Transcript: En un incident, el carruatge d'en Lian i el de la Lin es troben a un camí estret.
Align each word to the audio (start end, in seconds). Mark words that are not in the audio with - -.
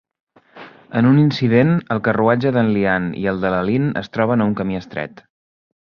En 1.01 1.09
un 1.09 1.19
incident, 1.23 1.75
el 1.95 2.01
carruatge 2.09 2.53
d'en 2.57 2.73
Lian 2.77 3.07
i 3.25 3.29
el 3.33 3.43
de 3.47 3.55
la 3.57 3.63
Lin 3.69 3.89
es 4.03 4.11
troben 4.17 4.45
a 4.45 4.49
un 4.53 4.57
camí 4.63 4.81
estret. 4.81 5.27